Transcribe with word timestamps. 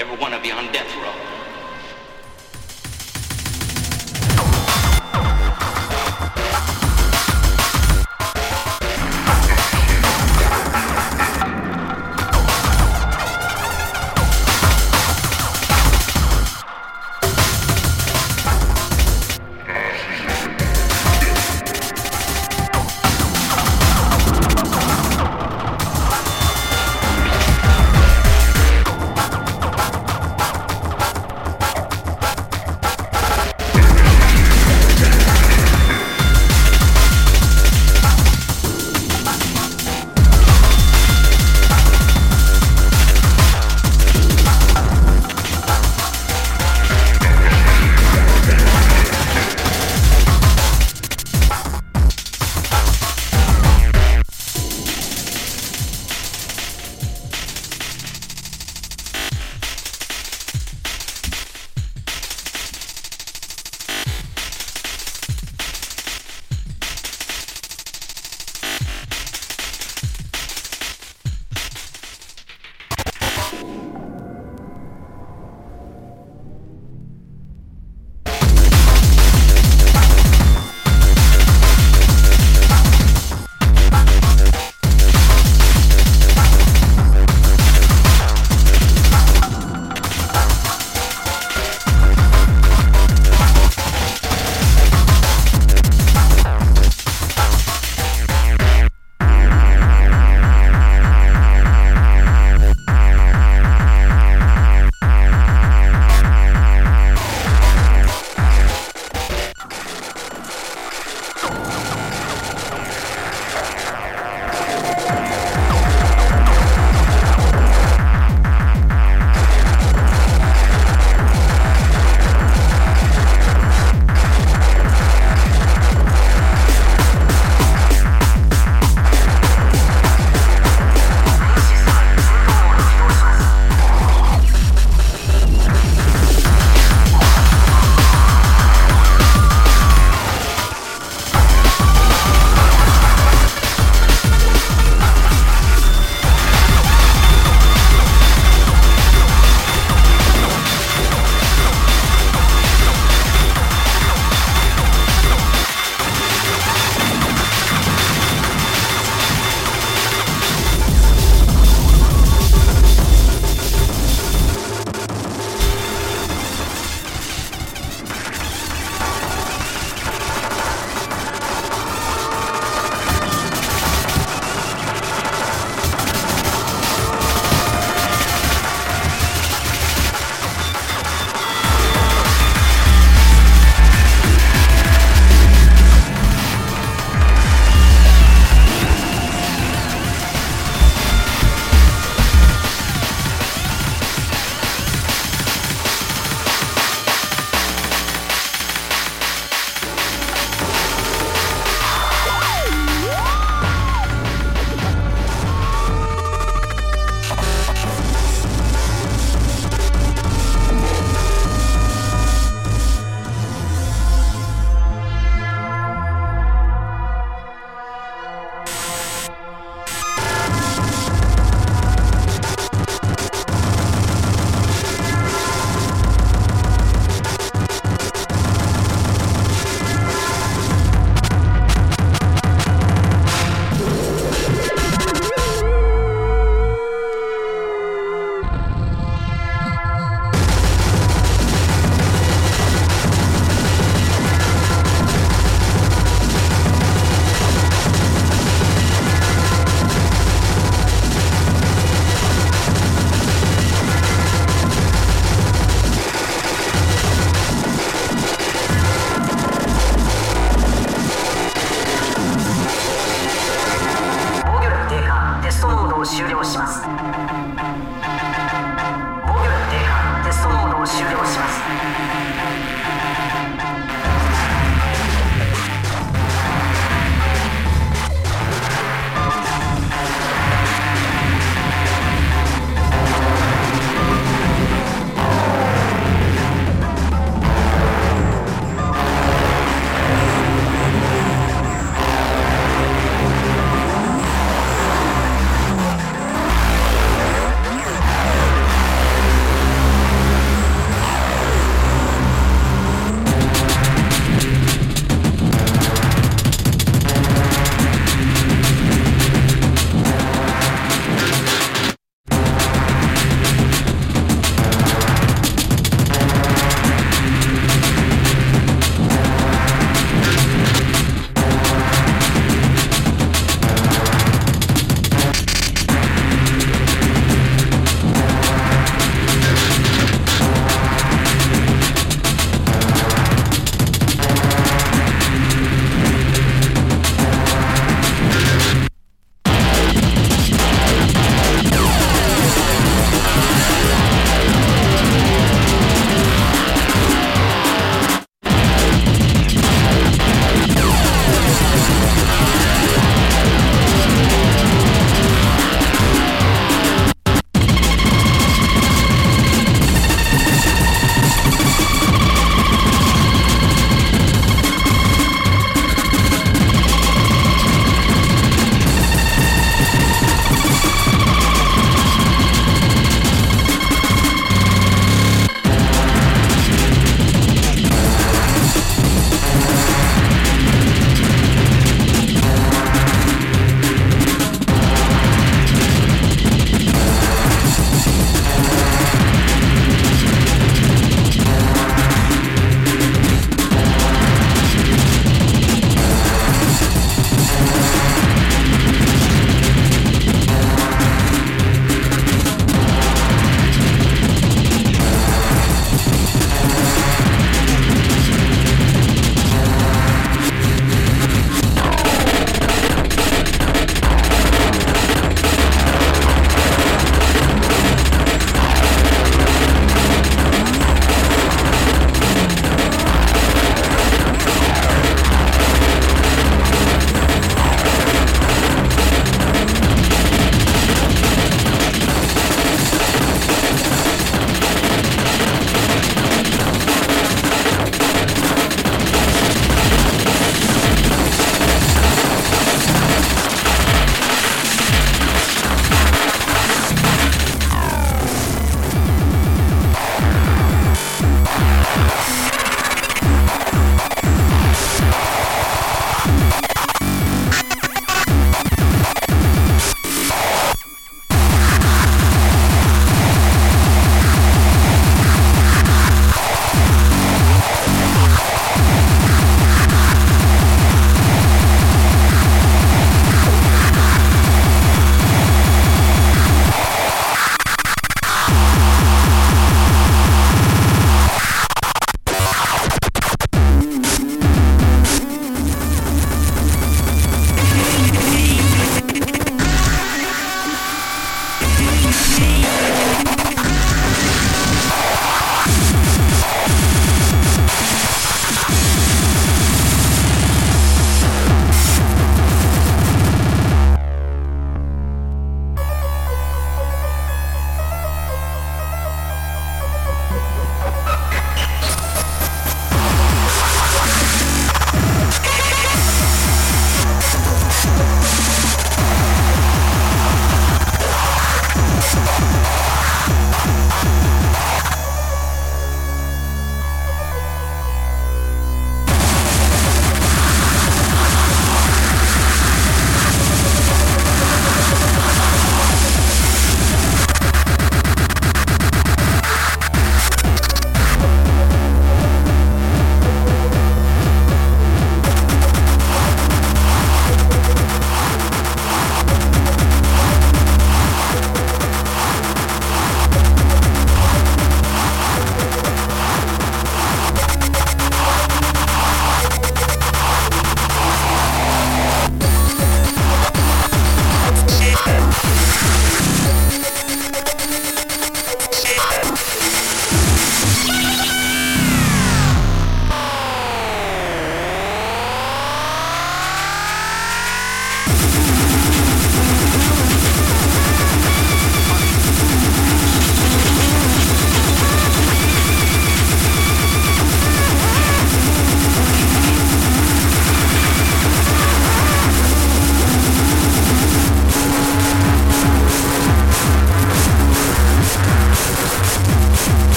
every 0.00 0.16
one 0.16 0.34
of 0.34 0.44
you 0.44 0.52
on 0.52 0.70
death 0.72 0.94
row. 0.96 1.35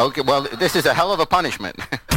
Okay, 0.00 0.22
well, 0.22 0.48
this 0.58 0.76
is 0.76 0.86
a 0.86 0.94
hell 0.94 1.12
of 1.12 1.20
a 1.20 1.26
punishment. 1.26 1.76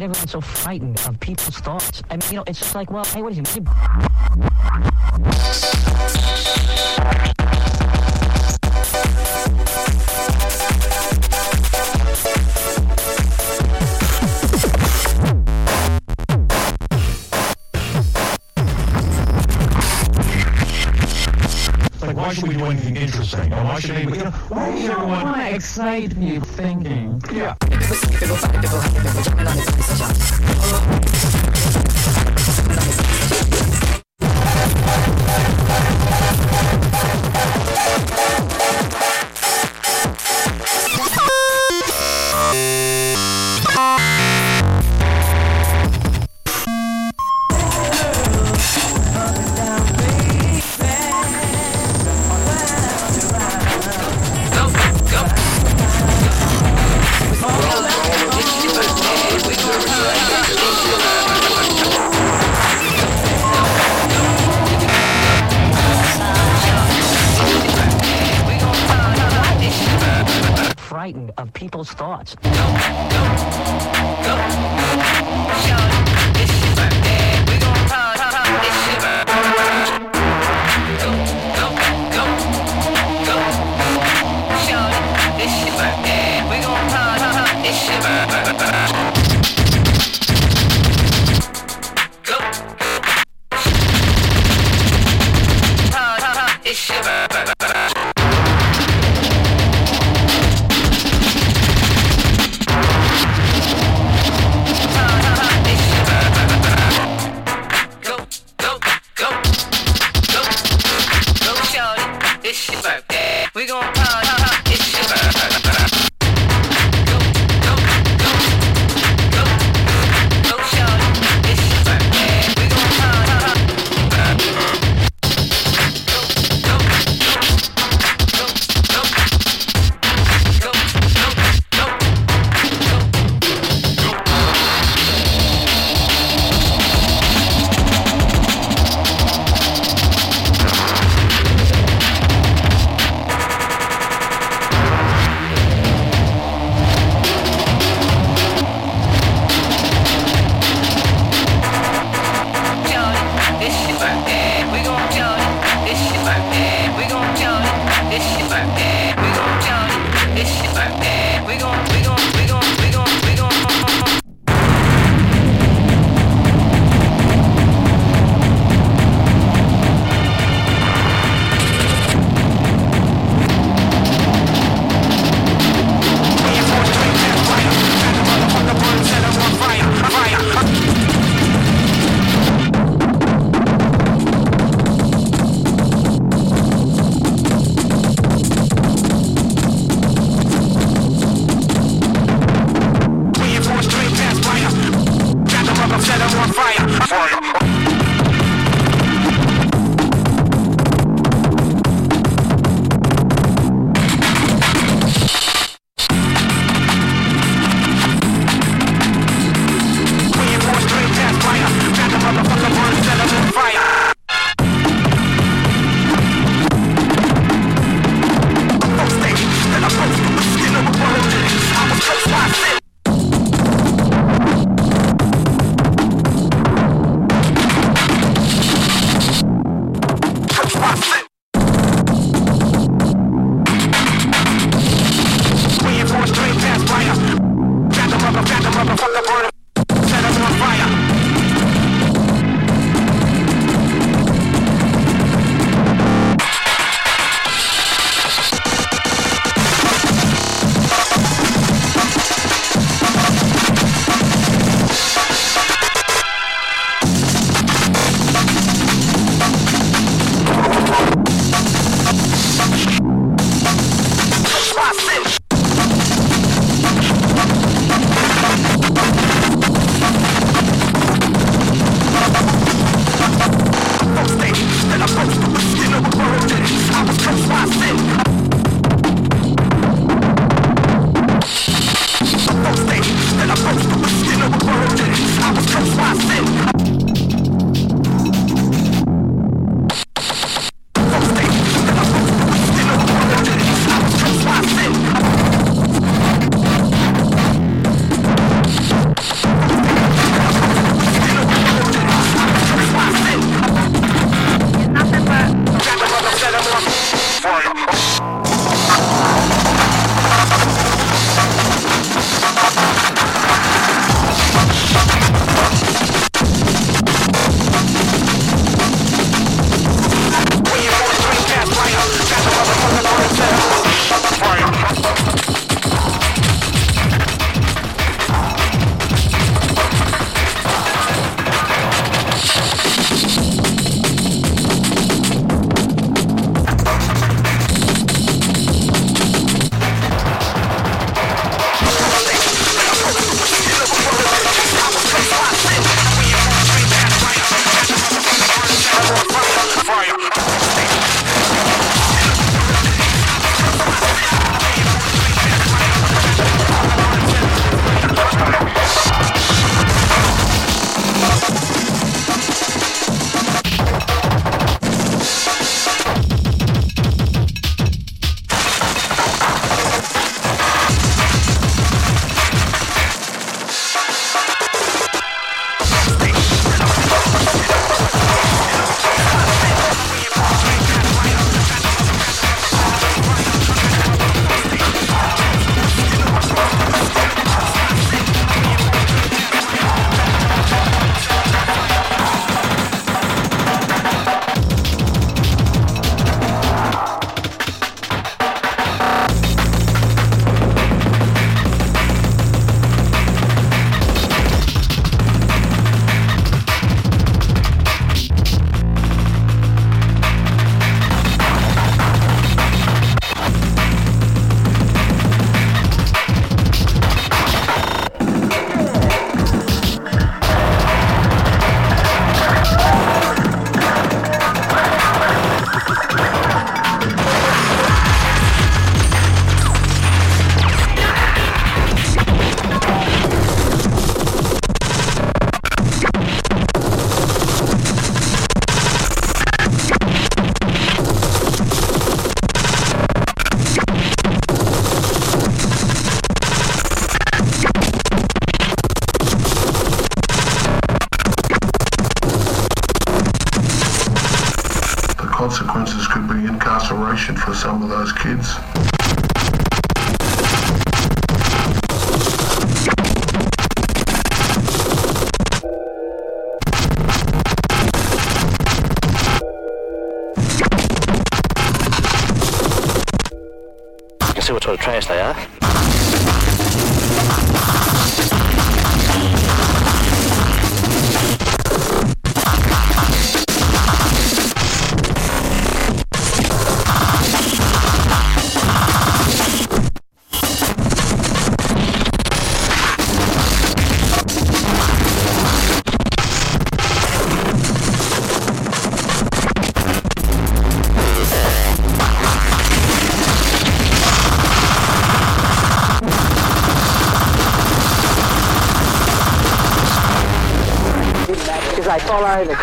that 0.00 0.04
everyone's 0.04 0.30
so 0.30 0.40
frightened 0.40 0.98
of 1.06 1.20
people's 1.20 1.58
thoughts? 1.58 2.02
I 2.10 2.16
mean, 2.16 2.22
you 2.30 2.36
know, 2.36 2.44
it's 2.46 2.58
just 2.58 2.74
like, 2.74 2.90
well, 2.90 3.04
hey, 3.04 3.22
what 3.22 3.32
is 3.32 3.38
why 22.16 22.34
should 22.34 22.48
we 22.48 22.56
do 22.56 22.64
anything 22.64 22.96
interesting? 22.96 23.49
Should 23.80 23.98
you 23.98 24.24
know, 24.24 24.30
why 24.48 24.68
everyone... 24.68 25.08
want 25.08 25.36
to 25.36 25.54
excite 25.54 26.14
me 26.16 26.38
thinking. 26.38 27.22
Yeah. 27.32 27.56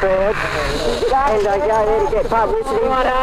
And 0.08 1.48
I 1.48 1.58
go 1.60 1.86
there 1.86 2.06
to 2.06 2.12
get 2.12 2.30
publicity. 2.30 3.17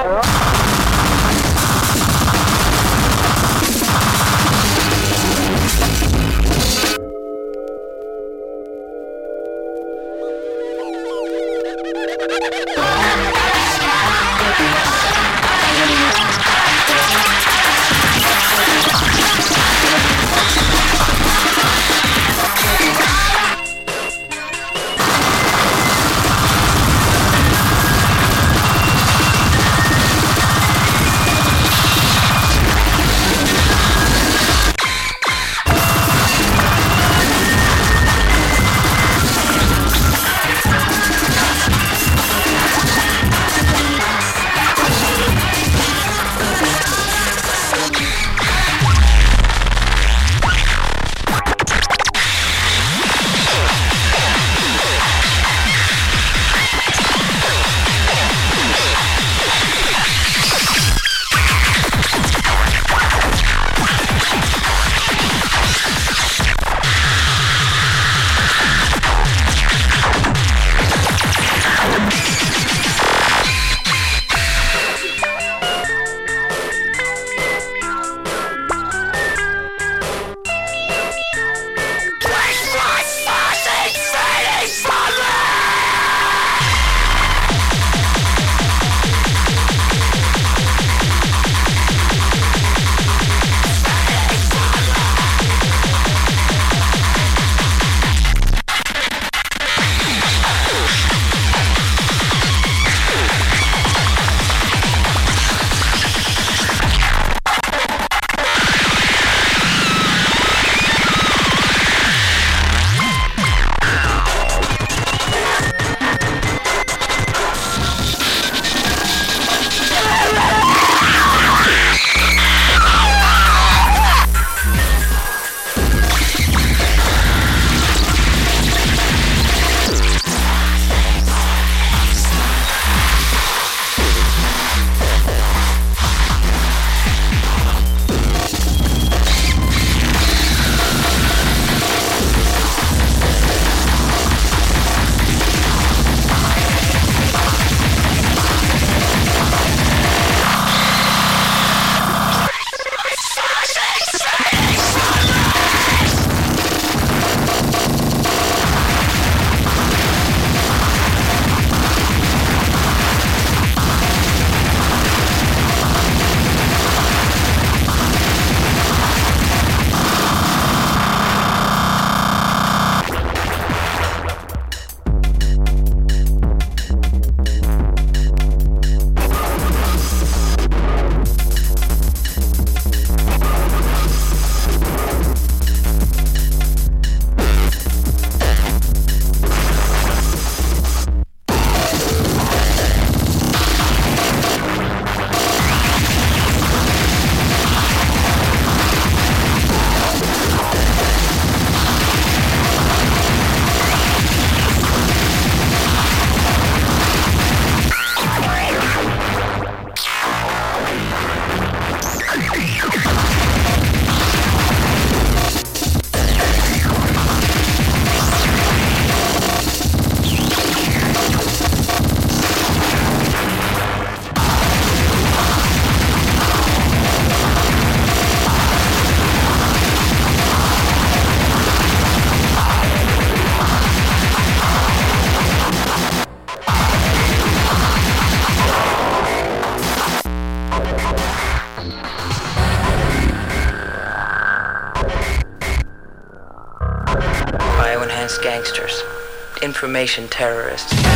Information 249.95 250.27
terrorists. 250.29 251.14